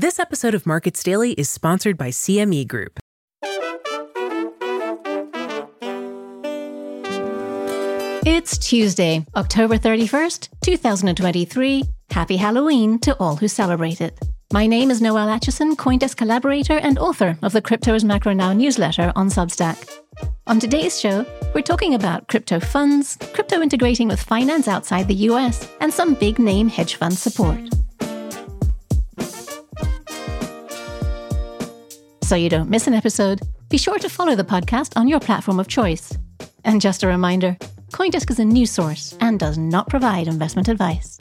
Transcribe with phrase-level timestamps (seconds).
[0.00, 3.00] This episode of Markets Daily is sponsored by CME Group.
[8.24, 11.84] It's Tuesday, October 31st, 2023.
[12.12, 14.18] Happy Halloween to all who celebrate it.
[14.54, 18.54] My name is Noelle Acheson, Coindesk collaborator and author of the Crypto is Macro Now
[18.54, 19.86] newsletter on Substack.
[20.46, 25.70] On today's show, we're talking about crypto funds, crypto integrating with finance outside the US,
[25.82, 27.60] and some big name hedge fund support.
[32.30, 35.58] So you don't miss an episode, be sure to follow the podcast on your platform
[35.58, 36.16] of choice.
[36.62, 37.56] And just a reminder
[37.90, 41.18] Coindesk is a news source and does not provide investment advice.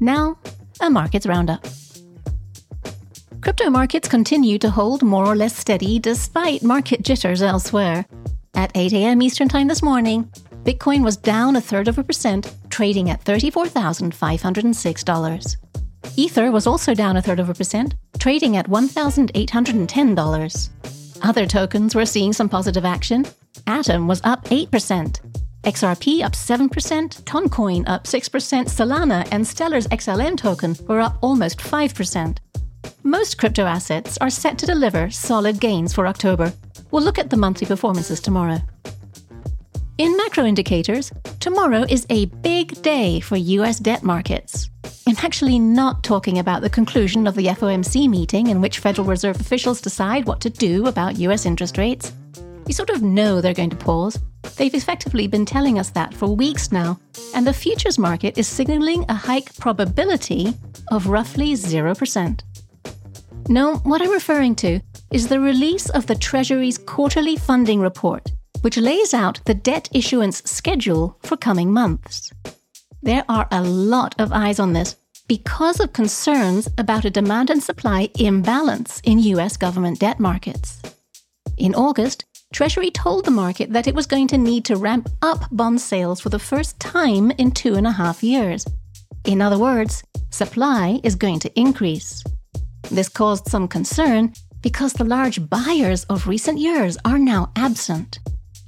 [0.00, 0.36] Now,
[0.80, 1.64] a markets roundup.
[3.42, 8.04] Crypto markets continue to hold more or less steady despite market jitters elsewhere.
[8.54, 9.22] At 8 a.m.
[9.22, 10.24] Eastern Time this morning,
[10.64, 15.56] Bitcoin was down a third of a percent, trading at $34,506.
[16.16, 17.94] Ether was also down a third of a percent,
[18.24, 20.68] trading at $1,810.
[21.22, 23.26] Other tokens were seeing some positive action.
[23.66, 25.20] Atom was up 8%.
[25.64, 32.38] XRP up 7%, Toncoin up 6%, Solana and Stellar's XLM token were up almost 5%.
[33.02, 36.50] Most crypto assets are set to deliver solid gains for October.
[36.92, 38.56] We'll look at the monthly performances tomorrow.
[39.98, 44.70] In macro indicators, tomorrow is a big day for US debt markets.
[45.06, 49.38] I'm actually not talking about the conclusion of the FOMC meeting in which Federal Reserve
[49.38, 52.10] officials decide what to do about US interest rates.
[52.66, 54.18] You sort of know they're going to pause.
[54.56, 56.98] They've effectively been telling us that for weeks now,
[57.34, 60.54] and the futures market is signaling a hike probability
[60.90, 62.40] of roughly 0%.
[63.50, 68.32] No, what I'm referring to is the release of the Treasury's quarterly funding report,
[68.62, 72.32] which lays out the debt issuance schedule for coming months.
[73.04, 74.96] There are a lot of eyes on this
[75.28, 80.80] because of concerns about a demand and supply imbalance in US government debt markets.
[81.58, 85.44] In August, Treasury told the market that it was going to need to ramp up
[85.52, 88.64] bond sales for the first time in two and a half years.
[89.26, 92.24] In other words, supply is going to increase.
[92.90, 94.32] This caused some concern
[94.62, 98.18] because the large buyers of recent years are now absent.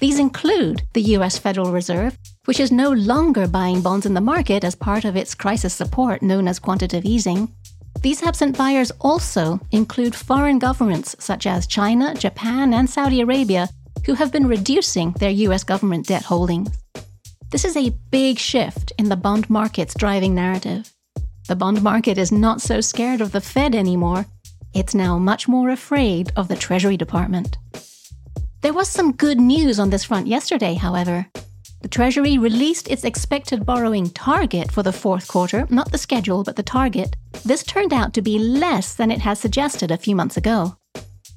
[0.00, 4.64] These include the US Federal Reserve, which is no longer buying bonds in the market
[4.64, 7.52] as part of its crisis support known as quantitative easing.
[8.02, 13.68] These absent buyers also include foreign governments such as China, Japan, and Saudi Arabia,
[14.04, 16.70] who have been reducing their US government debt holdings.
[17.50, 20.92] This is a big shift in the bond market's driving narrative.
[21.46, 24.26] The bond market is not so scared of the Fed anymore.
[24.74, 27.56] It's now much more afraid of the Treasury Department.
[28.62, 31.26] There was some good news on this front yesterday, however.
[31.84, 36.56] The Treasury released its expected borrowing target for the fourth quarter, not the schedule, but
[36.56, 37.14] the target.
[37.44, 40.78] This turned out to be less than it had suggested a few months ago.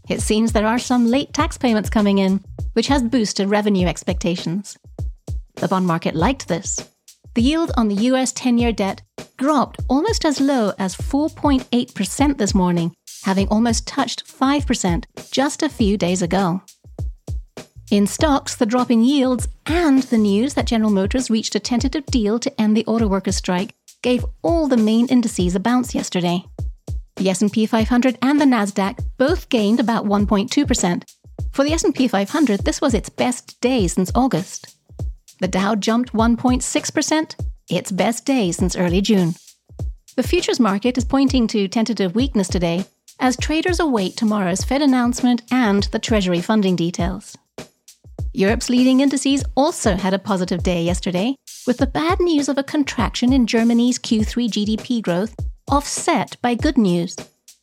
[0.07, 4.77] It seems there are some late tax payments coming in, which has boosted revenue expectations.
[5.55, 6.79] The bond market liked this.
[7.33, 9.01] The yield on the US 10 year debt
[9.37, 15.97] dropped almost as low as 4.8% this morning, having almost touched 5% just a few
[15.97, 16.61] days ago.
[17.89, 22.05] In stocks, the drop in yields and the news that General Motors reached a tentative
[22.07, 26.43] deal to end the auto workers strike gave all the main indices a bounce yesterday.
[27.15, 31.03] The S&P 500 and the Nasdaq both gained about 1.2%.
[31.53, 34.75] For the S&P 500, this was its best day since August.
[35.39, 37.35] The Dow jumped 1.6%,
[37.69, 39.33] its best day since early June.
[40.17, 42.83] The futures market is pointing to tentative weakness today
[43.19, 47.37] as traders await tomorrow's Fed announcement and the Treasury funding details.
[48.37, 51.35] Europe's leading indices also had a positive day yesterday,
[51.65, 55.35] with the bad news of a contraction in Germany's Q3 GDP growth
[55.71, 57.15] offset by good news.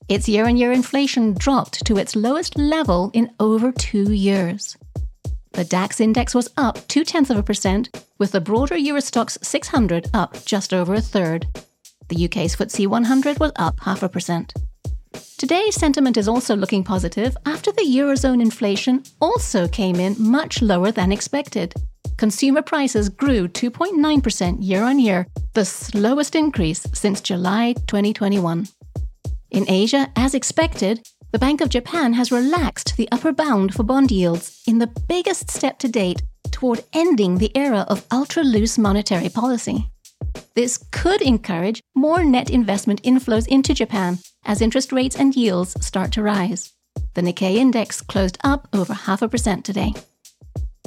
[0.08, 4.76] Its year on year inflation dropped to its lowest level in over two years.
[5.52, 10.10] The DAX index was up two tenths of a percent, with the broader Eurostoxx 600
[10.12, 11.46] up just over a third.
[12.08, 14.52] The UK's FTSE 100 was up half a percent.
[15.44, 20.90] Today, sentiment is also looking positive after the Eurozone inflation also came in much lower
[20.90, 21.74] than expected.
[22.16, 28.66] Consumer prices grew 2.9% year on year, the slowest increase since July 2021.
[29.50, 34.10] In Asia, as expected, the Bank of Japan has relaxed the upper bound for bond
[34.10, 39.28] yields in the biggest step to date toward ending the era of ultra loose monetary
[39.28, 39.90] policy.
[40.54, 46.12] This could encourage more net investment inflows into Japan as interest rates and yields start
[46.12, 46.72] to rise.
[47.14, 49.92] The Nikkei index closed up over half a percent today.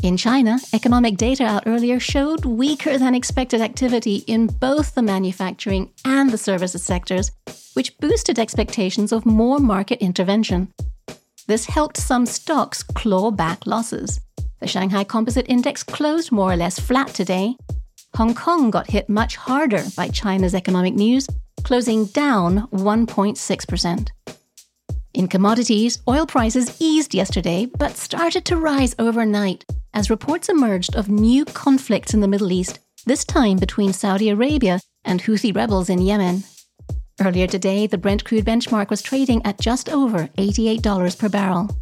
[0.04, 5.92] In China, economic data out earlier showed weaker than expected activity in both the manufacturing
[6.06, 7.32] and the services sectors,
[7.74, 10.72] which boosted expectations of more market intervention.
[11.48, 14.20] This helped some stocks claw back losses.
[14.60, 17.56] The Shanghai Composite Index closed more or less flat today.
[18.16, 21.28] Hong Kong got hit much harder by China's economic news,
[21.64, 24.10] closing down 1.6%.
[25.14, 31.10] In commodities, oil prices eased yesterday but started to rise overnight as reports emerged of
[31.10, 32.78] new conflicts in the Middle East,
[33.08, 36.44] this time between Saudi Arabia and Houthi rebels in Yemen.
[37.20, 41.76] Earlier today, the Brent crude benchmark was trading at just over $88 per barrel.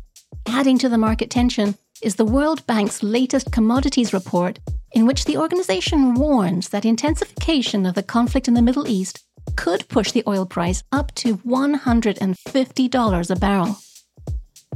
[0.48, 4.60] Adding to the market tension is the World Bank's latest commodities report,
[4.94, 9.25] in which the organization warns that intensification of the conflict in the Middle East
[9.56, 13.78] could push the oil price up to $150 a barrel.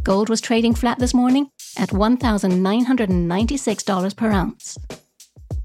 [0.04, 4.78] Gold was trading flat this morning at $1,996 per ounce.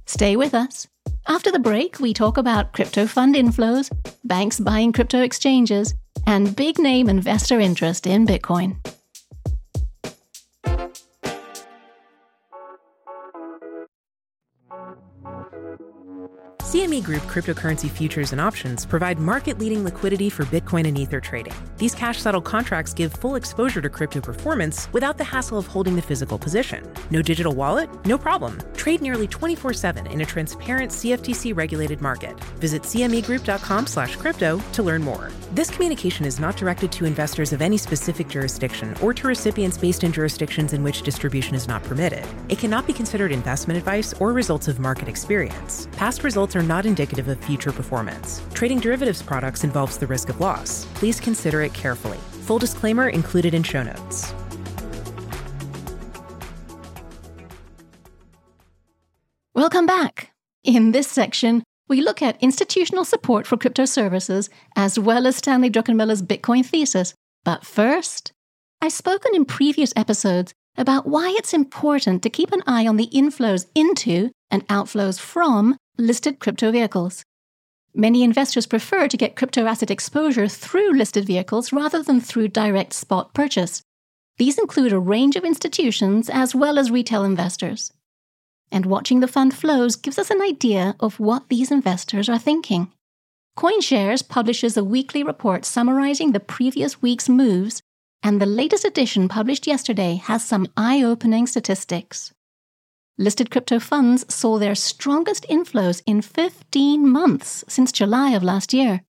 [0.06, 0.87] Stay with us.
[1.27, 3.91] After the break, we talk about crypto fund inflows,
[4.25, 5.95] banks buying crypto exchanges,
[6.27, 8.77] and big name investor interest in Bitcoin.
[16.94, 21.55] CME Group cryptocurrency futures and options provide market leading liquidity for Bitcoin and Ether trading.
[21.76, 25.96] These cash settled contracts give full exposure to crypto performance without the hassle of holding
[25.96, 26.85] the physical position.
[27.11, 27.91] No digital wallet?
[28.06, 28.61] No problem.
[28.76, 32.38] Trade nearly 24 7 in a transparent CFTC regulated market.
[32.61, 35.31] Visit CMEGroup.com slash crypto to learn more.
[35.52, 40.05] This communication is not directed to investors of any specific jurisdiction or to recipients based
[40.05, 42.25] in jurisdictions in which distribution is not permitted.
[42.49, 45.88] It cannot be considered investment advice or results of market experience.
[45.93, 48.43] Past results are not indicative of future performance.
[48.55, 50.87] Trading derivatives products involves the risk of loss.
[50.95, 52.19] Please consider it carefully.
[52.47, 54.35] Full disclaimer included in show notes.
[59.55, 60.33] Welcome back.
[60.65, 65.71] In this section, we look at institutional support for crypto services as well as Stanley
[65.71, 67.15] Druckenmiller's Bitcoin thesis.
[67.45, 68.33] But first,
[68.81, 73.09] I've spoken in previous episodes about why it's important to keep an eye on the
[73.09, 77.25] inflows into and outflows from listed crypto vehicles.
[77.94, 82.93] Many investors prefer to get crypto asset exposure through listed vehicles rather than through direct
[82.93, 83.82] spot purchase.
[84.37, 87.93] These include a range of institutions as well as retail investors.
[88.73, 92.90] And watching the fund flows gives us an idea of what these investors are thinking.
[93.56, 97.81] CoinShares publishes a weekly report summarizing the previous week's moves,
[98.25, 102.33] and the latest edition published yesterday has some eye opening statistics.
[103.16, 109.02] Listed crypto funds saw their strongest inflows in 15 months since July of last year.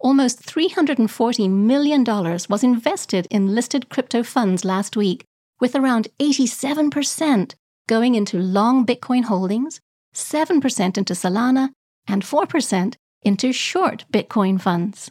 [0.00, 5.24] Almost $340 million was invested in listed crypto funds last week,
[5.60, 7.54] with around 87%
[7.88, 9.80] going into long Bitcoin holdings,
[10.12, 11.70] 7% into Solana,
[12.08, 15.10] and 4% into short Bitcoin funds.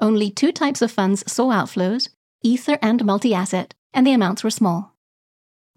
[0.00, 2.10] Only two types of funds saw outflows
[2.42, 4.94] Ether and multi asset, and the amounts were small.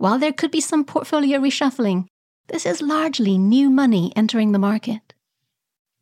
[0.02, 2.08] While there could be some portfolio reshuffling,
[2.48, 5.14] this is largely new money entering the market.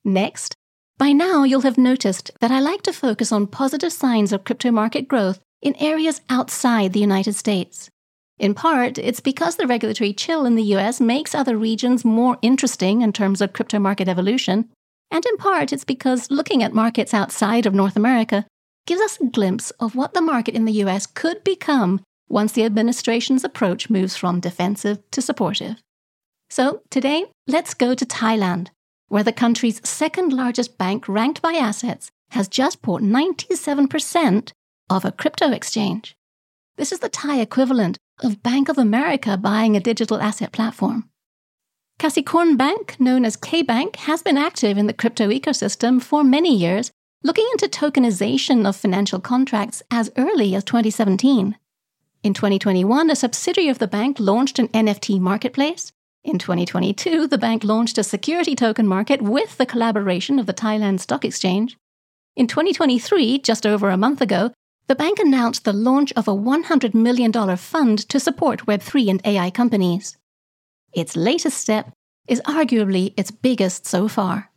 [0.06, 0.56] Next,
[0.98, 4.72] by now you'll have noticed that I like to focus on positive signs of crypto
[4.72, 7.89] market growth in areas outside the United States.
[8.38, 13.01] In part, it's because the regulatory chill in the US makes other regions more interesting
[13.01, 14.70] in terms of crypto market evolution,
[15.12, 18.46] and in part, it's because looking at markets outside of North America
[18.88, 22.63] gives us a glimpse of what the market in the US could become once the
[22.63, 25.81] administration's approach moves from defensive to supportive.
[26.50, 28.69] So, today, let's go to Thailand,
[29.07, 34.51] where the country's second largest bank, ranked by assets, has just bought 97%
[34.89, 36.15] of a crypto exchange.
[36.77, 41.09] This is the Thai equivalent of Bank of America buying a digital asset platform.
[42.00, 46.55] Kasikorn Bank, known as K Bank, has been active in the crypto ecosystem for many
[46.55, 46.91] years
[47.24, 51.57] looking into tokenization of financial contracts as early as 2017.
[52.21, 55.93] In 2021, a subsidiary of the bank launched an NFT marketplace.
[56.21, 60.99] In 2022, the bank launched a security token market with the collaboration of the Thailand
[60.99, 61.77] Stock Exchange.
[62.35, 64.51] In 2023, just over a month ago,
[64.88, 69.49] the bank announced the launch of a $100 million fund to support Web3 and AI
[69.49, 70.17] companies.
[70.91, 71.93] Its latest step
[72.27, 74.51] is arguably its biggest so far.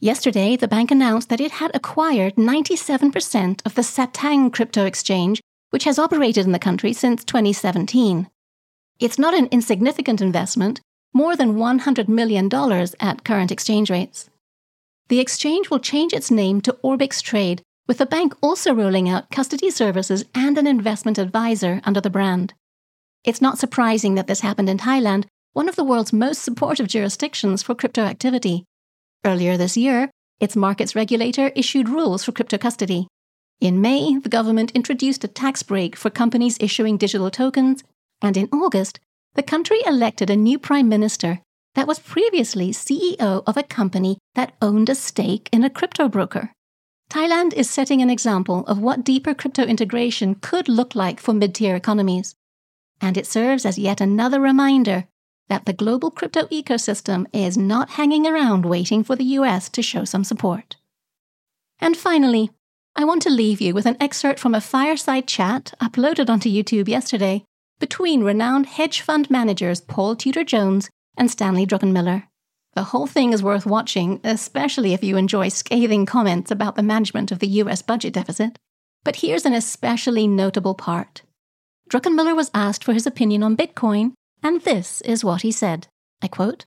[0.00, 5.40] Yesterday, the bank announced that it had acquired 97% of the Satang crypto exchange,
[5.74, 8.30] which has operated in the country since 2017.
[9.00, 10.80] It's not an insignificant investment,
[11.12, 12.48] more than $100 million
[13.00, 14.30] at current exchange rates.
[15.08, 19.32] The exchange will change its name to Orbix Trade, with the bank also rolling out
[19.32, 22.54] custody services and an investment advisor under the brand.
[23.24, 27.64] It's not surprising that this happened in Thailand, one of the world's most supportive jurisdictions
[27.64, 28.64] for crypto activity.
[29.24, 33.08] Earlier this year, its markets regulator issued rules for crypto custody.
[33.60, 37.82] In May, the government introduced a tax break for companies issuing digital tokens,
[38.20, 39.00] and in August,
[39.34, 41.40] the country elected a new prime minister
[41.74, 46.52] that was previously CEO of a company that owned a stake in a crypto broker.
[47.10, 51.54] Thailand is setting an example of what deeper crypto integration could look like for mid
[51.54, 52.34] tier economies.
[53.00, 55.06] And it serves as yet another reminder
[55.48, 60.04] that the global crypto ecosystem is not hanging around waiting for the US to show
[60.04, 60.76] some support.
[61.80, 62.50] And finally,
[62.96, 66.86] I want to leave you with an excerpt from a fireside chat uploaded onto YouTube
[66.86, 67.44] yesterday
[67.80, 72.28] between renowned hedge fund managers Paul Tudor Jones and Stanley Druckenmiller.
[72.74, 77.32] The whole thing is worth watching, especially if you enjoy scathing comments about the management
[77.32, 78.56] of the US budget deficit.
[79.02, 81.22] But here's an especially notable part.
[81.90, 85.88] Druckenmiller was asked for his opinion on Bitcoin and this is what he said
[86.22, 86.64] I quote,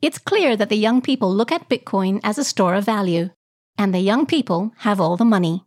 [0.00, 3.30] It's clear that the young people look at Bitcoin as a store of value,
[3.78, 5.64] and the young people have all the money.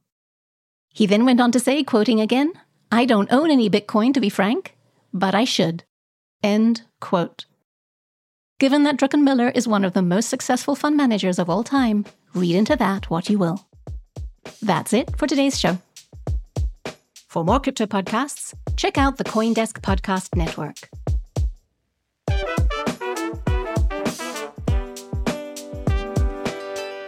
[0.93, 2.53] He then went on to say, quoting again,
[2.91, 4.75] I don't own any Bitcoin, to be frank,
[5.13, 5.83] but I should.
[6.43, 7.45] End quote.
[8.59, 12.55] Given that Druckenmiller is one of the most successful fund managers of all time, read
[12.55, 13.67] into that what you will.
[14.61, 15.77] That's it for today's show.
[17.27, 20.89] For more crypto podcasts, check out the Coindesk Podcast Network.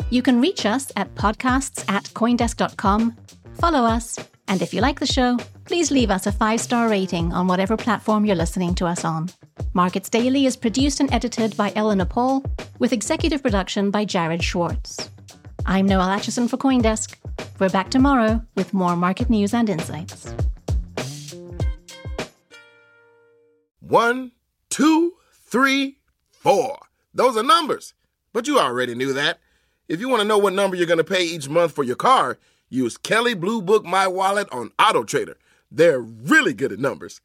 [0.10, 3.18] You can reach us at podcasts at coindesk.com,
[3.56, 7.34] follow us, and if you like the show, please leave us a five star rating
[7.34, 9.28] on whatever platform you're listening to us on.
[9.74, 12.46] Markets Daily is produced and edited by Eleanor Paul,
[12.80, 15.10] with executive production by Jared Schwartz.
[15.66, 17.16] I'm Noelle Acheson for Coindesk.
[17.60, 20.34] We're back tomorrow with more market news and insights.
[23.82, 24.32] One,
[24.70, 25.98] two, three,
[26.32, 26.80] four.
[27.14, 27.94] Those are numbers,
[28.32, 29.40] but you already knew that.
[29.88, 31.96] If you want to know what number you're going to pay each month for your
[31.96, 32.38] car,
[32.70, 35.38] use Kelley Blue Book My Wallet on Auto Trader.
[35.72, 37.22] They're really good at numbers.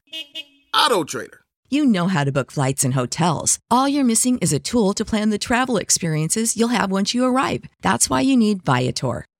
[0.73, 1.41] Auto Trader.
[1.69, 3.59] You know how to book flights and hotels.
[3.69, 7.25] All you're missing is a tool to plan the travel experiences you'll have once you
[7.25, 7.65] arrive.
[7.81, 9.25] That's why you need Viator.